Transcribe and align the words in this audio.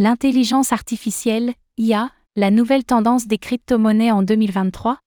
L'intelligence 0.00 0.72
artificielle, 0.72 1.54
IA, 1.76 2.12
la 2.36 2.52
nouvelle 2.52 2.84
tendance 2.84 3.26
des 3.26 3.38
crypto-monnaies 3.38 4.12
en 4.12 4.22
2023 4.22 5.00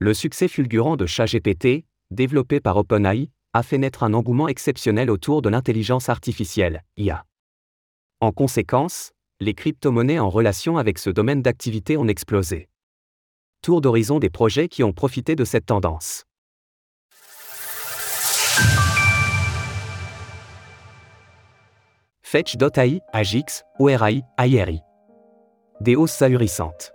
Le 0.00 0.12
succès 0.12 0.48
fulgurant 0.48 0.96
de 0.96 1.06
ChatGPT, 1.06 1.84
développé 2.10 2.58
par 2.58 2.76
OpenAI, 2.78 3.30
a 3.52 3.62
fait 3.62 3.78
naître 3.78 4.02
un 4.02 4.12
engouement 4.12 4.48
exceptionnel 4.48 5.08
autour 5.08 5.40
de 5.40 5.48
l'intelligence 5.50 6.08
artificielle, 6.08 6.82
IA. 6.96 7.24
En 8.18 8.32
conséquence, 8.32 9.12
les 9.38 9.54
crypto-monnaies 9.54 10.18
en 10.18 10.30
relation 10.30 10.78
avec 10.78 10.98
ce 10.98 11.10
domaine 11.10 11.40
d'activité 11.40 11.96
ont 11.96 12.08
explosé. 12.08 12.68
Tour 13.60 13.80
d'horizon 13.80 14.18
des 14.18 14.30
projets 14.30 14.66
qui 14.66 14.82
ont 14.82 14.92
profité 14.92 15.36
de 15.36 15.44
cette 15.44 15.66
tendance. 15.66 16.24
Fetch.ai, 22.32 23.02
Agix, 23.12 23.62
ORAI, 23.78 24.22
IRI. 24.38 24.80
Des 25.82 25.96
hausses 25.96 26.22
ahurissantes. 26.22 26.94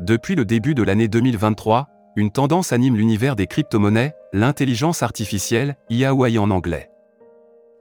Depuis 0.00 0.34
le 0.34 0.44
début 0.44 0.74
de 0.74 0.82
l'année 0.82 1.08
2023, 1.08 1.88
une 2.16 2.30
tendance 2.30 2.70
anime 2.70 2.94
l'univers 2.94 3.36
des 3.36 3.46
crypto-monnaies, 3.46 4.12
l'intelligence 4.34 5.02
artificielle, 5.02 5.76
IAOI 5.88 6.36
en 6.36 6.50
anglais. 6.50 6.90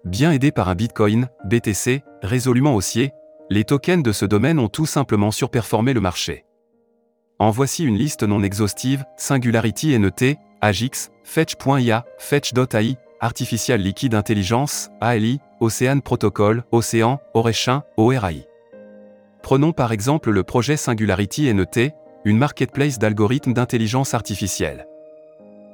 Bien 0.06 0.32
aidés 0.32 0.54
par 0.54 0.70
un 0.70 0.76
Bitcoin, 0.76 1.28
BTC, 1.44 2.02
résolument 2.22 2.76
haussier, 2.76 3.12
les 3.50 3.66
tokens 3.66 4.02
de 4.02 4.14
ce 4.14 4.24
domaine 4.24 4.58
ont 4.58 4.70
tout 4.70 4.86
simplement 4.86 5.32
surperformé 5.32 5.92
le 5.92 6.00
marché. 6.00 6.46
En 7.40 7.52
voici 7.52 7.84
une 7.84 7.98
liste 7.98 8.24
non 8.24 8.42
exhaustive, 8.42 9.04
Singularity 9.18 10.00
NET, 10.00 10.38
Agix, 10.62 11.12
Fetch.ia, 11.26 12.06
Fetch.ai, 12.20 12.96
Artificial 13.24 13.80
Liquid 13.80 14.16
Intelligence, 14.16 14.90
ALI, 15.00 15.40
Océan 15.62 16.02
Protocol, 16.02 16.66
Océan, 16.74 17.22
Orechin, 17.34 17.84
ORAI. 17.96 18.46
Prenons 19.42 19.72
par 19.72 19.94
exemple 19.94 20.30
le 20.30 20.44
projet 20.44 20.76
Singularity 20.76 21.54
NET, 21.54 21.96
une 22.26 22.38
marketplace 22.38 23.00
d'algorithmes 23.00 23.54
d'intelligence 23.54 24.14
artificielle. 24.14 24.88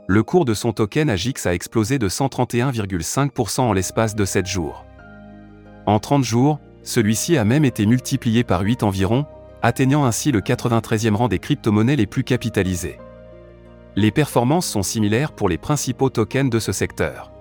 Le 0.05 0.21
cours 0.21 0.45
de 0.45 0.53
son 0.53 0.73
token 0.73 1.09
AGIX 1.09 1.47
a 1.47 1.55
explosé 1.55 1.97
de 1.97 2.07
131,5% 2.07 3.61
en 3.61 3.73
l'espace 3.73 4.13
de 4.13 4.25
7 4.25 4.45
jours. 4.45 4.85
En 5.87 5.97
30 5.97 6.23
jours, 6.23 6.59
celui-ci 6.83 7.35
a 7.35 7.45
même 7.45 7.65
été 7.65 7.87
multiplié 7.87 8.43
par 8.43 8.61
8 8.61 8.83
environ, 8.83 9.25
atteignant 9.63 10.05
ainsi 10.05 10.31
le 10.31 10.41
93e 10.41 11.15
rang 11.15 11.27
des 11.27 11.39
crypto-monnaies 11.39 11.95
les 11.95 12.05
plus 12.05 12.23
capitalisées. 12.23 12.99
Les 13.95 14.11
performances 14.11 14.67
sont 14.67 14.83
similaires 14.83 15.31
pour 15.31 15.49
les 15.49 15.57
principaux 15.57 16.11
tokens 16.11 16.51
de 16.51 16.59
ce 16.59 16.71
secteur. 16.71 17.31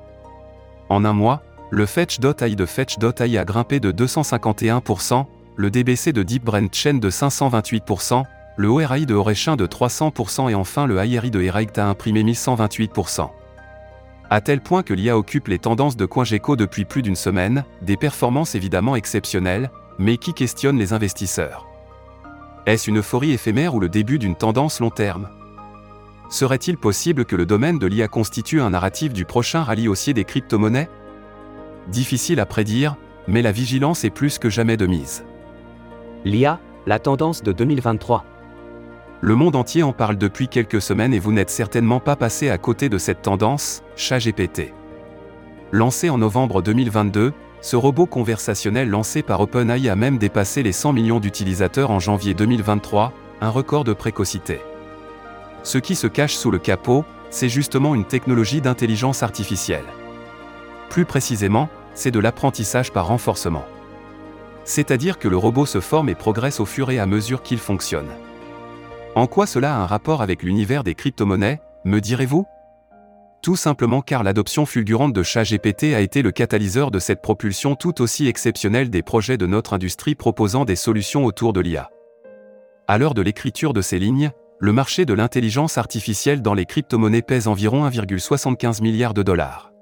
En 0.89 1.05
un 1.05 1.13
mois, 1.13 1.43
le 1.71 1.85
Fetch.ai 1.85 2.57
de 2.57 2.67
Fetch.ai 2.67 3.39
a 3.39 3.45
grimpé 3.45 3.79
de 3.81 3.93
251%, 3.93 5.27
le 5.57 5.71
DBC 5.71 6.13
de 6.13 6.23
Deep 6.23 6.45
Brent 6.45 6.73
Chain 6.73 6.95
de 6.95 7.11
528%, 7.11 8.25
le 8.57 8.69
ORI 8.69 9.07
de 9.07 9.15
Orechin 9.15 9.57
de 9.57 9.67
300% 9.67 10.51
et 10.51 10.55
enfin 10.55 10.87
le 10.87 11.05
IRI 11.05 11.31
de 11.31 11.41
Erect 11.43 11.79
a 11.79 11.87
imprimé 11.87 12.25
1128%. 12.25 13.31
À 14.31 14.41
tel 14.41 14.61
point 14.61 14.83
que 14.83 14.95
l'IA 14.95 15.17
occupe 15.17 15.49
les 15.49 15.59
tendances 15.59 15.97
de 15.97 16.07
CoinGecko 16.07 16.57
depuis 16.57 16.85
plus 16.85 17.03
d'une 17.03 17.17
semaine, 17.17 17.65
des 17.83 17.97
performances 17.97 18.55
évidemment 18.55 18.97
exceptionnelles, 18.97 19.71
mais 19.99 20.17
qui 20.17 20.35
questionnent 20.35 20.79
les 20.79 20.93
investisseurs. 20.93 21.67
Est-ce 22.67 22.91
une 22.91 22.99
euphorie 22.99 23.33
éphémère 23.33 23.75
ou 23.75 23.81
le 23.81 23.89
début 23.89 24.19
d'une 24.19 24.37
tendance 24.37 24.81
long 24.81 24.91
terme? 24.91 25.29
Serait-il 26.29 26.77
possible 26.77 27.25
que 27.25 27.37
le 27.37 27.47
domaine 27.47 27.79
de 27.79 27.87
l'IA 27.87 28.07
constitue 28.07 28.61
un 28.61 28.71
narratif 28.71 29.13
du 29.13 29.25
prochain 29.25 29.63
rallye 29.63 29.89
haussier 29.89 30.13
des 30.13 30.25
crypto-monnaies? 30.25 30.91
Difficile 31.89 32.39
à 32.39 32.47
prédire, 32.47 32.97
mais 33.27 33.41
la 33.41 33.51
vigilance 33.51 34.05
est 34.05 34.11
plus 34.11 34.39
que 34.39 34.51
jamais 34.51 34.77
de 34.77 34.87
mise. 34.87 35.25
L'IA, 36.27 36.61
la 36.87 36.99
tendance 36.99 37.43
de 37.43 37.53
2023. 37.53 38.25
Le 39.21 39.35
monde 39.35 39.57
entier 39.57 39.83
en 39.83 39.93
parle 39.93 40.17
depuis 40.17 40.49
quelques 40.49 40.83
semaines 40.83 41.15
et 41.15 41.19
vous 41.19 41.33
n'êtes 41.33 41.51
certainement 41.51 41.99
pas 41.99 42.15
passé 42.15 42.51
à 42.51 42.59
côté 42.59 42.89
de 42.89 42.99
cette 42.99 43.23
tendance, 43.23 43.83
ChatGPT. 43.97 44.75
Lancé 45.73 46.11
en 46.11 46.19
novembre 46.19 46.63
2022, 46.63 47.33
ce 47.61 47.77
robot 47.77 48.07
conversationnel 48.07 48.89
lancé 48.91 49.23
par 49.23 49.41
OpenAI 49.41 49.89
a 49.89 49.97
même 49.97 50.19
dépassé 50.19 50.63
les 50.63 50.73
100 50.73 50.93
millions 50.93 51.21
d'utilisateurs 51.21 51.91
en 51.91 51.99
janvier 51.99 52.35
2023, 52.35 53.13
un 53.41 53.51
record 53.51 53.85
de 53.85 53.93
précocité. 53.93 54.61
Ce 55.63 55.79
qui 55.79 55.95
se 55.95 56.07
cache 56.07 56.35
sous 56.35 56.51
le 56.51 56.59
capot, 56.59 57.05
c'est 57.31 57.49
justement 57.49 57.95
une 57.95 58.05
technologie 58.05 58.61
d'intelligence 58.61 59.23
artificielle. 59.23 59.85
Plus 60.89 61.05
précisément, 61.05 61.69
c'est 61.95 62.11
de 62.11 62.21
l'apprentissage 62.21 62.93
par 62.93 63.09
renforcement. 63.09 63.65
C'est-à-dire 64.65 65.19
que 65.19 65.29
le 65.29 65.37
robot 65.37 65.67
se 65.67 65.81
forme 65.81 66.09
et 66.09 66.15
progresse 66.15 66.61
au 66.61 66.67
fur 66.67 66.91
et 66.91 66.99
à 66.99 67.07
mesure 67.07 67.43
qu'il 67.43 67.59
fonctionne. 67.59 68.09
En 69.15 69.27
quoi 69.27 69.47
cela 69.47 69.75
a 69.75 69.79
un 69.79 69.87
rapport 69.87 70.23
avec 70.23 70.43
l'univers 70.43 70.85
des 70.85 70.95
crypto-monnaies, 70.95 71.61
me 71.85 72.01
direz-vous? 72.01 72.47
Tout 73.43 73.57
simplement 73.57 74.03
car 74.03 74.23
l'adoption 74.23 74.67
fulgurante 74.67 75.13
de 75.13 75.23
ChatGPT 75.23 75.95
a 75.95 76.01
été 76.01 76.23
le 76.23 76.33
catalyseur 76.33 76.91
de 76.91 76.99
cette 76.99 77.23
propulsion 77.23 77.77
tout 77.77 78.03
aussi 78.03 78.27
exceptionnelle 78.27 78.91
des 78.91 79.03
projets 79.03 79.37
de 79.39 79.47
notre 79.47 79.75
industrie 79.75 80.15
proposant 80.15 80.65
des 80.65 80.77
solutions 80.77 81.25
autour 81.25 81.53
de 81.53 81.61
l'IA. 81.61 81.91
À 82.89 82.99
l'heure 82.99 83.15
de 83.15 83.23
l'écriture 83.23 83.73
de 83.73 83.81
ces 83.81 83.99
lignes, 83.99 84.33
le 84.61 84.73
marché 84.73 85.05
de 85.05 85.15
l'intelligence 85.15 85.79
artificielle 85.79 86.43
dans 86.43 86.55
les 86.55 86.67
crypto-monnaies 86.67 87.23
pèse 87.23 87.47
environ 87.47 87.89
1,75 87.89 88.83
milliard 88.83 89.15
de 89.15 89.23
dollars. 89.23 89.73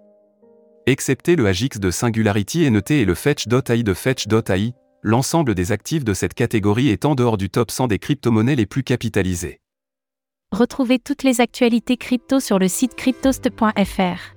Excepté 0.87 1.35
le 1.35 1.47
AGIX 1.47 1.81
de 1.81 1.91
Singularity 1.91 2.71
NET 2.71 2.91
et 2.91 3.05
le 3.05 3.15
Fetch.ai 3.15 3.83
de 3.83 3.95
Fetch.ai, 3.95 4.75
l'ensemble 5.03 5.55
des 5.55 5.73
actifs 5.73 6.05
de 6.05 6.15
cette 6.15 6.35
catégorie 6.35 6.91
est 6.91 7.05
en 7.05 7.15
dehors 7.15 7.39
du 7.39 7.51
top 7.51 7.71
100 7.71 7.89
des 7.89 7.99
crypto-monnaies 7.99 8.57
les 8.57 8.67
plus 8.67 8.83
capitalisées. 8.83 9.61
Retrouvez 10.53 10.99
toutes 10.99 11.23
les 11.23 11.41
actualités 11.41 11.97
crypto 11.97 12.39
sur 12.39 12.59
le 12.59 12.69
site 12.69 12.95
cryptost.fr. 12.95 14.37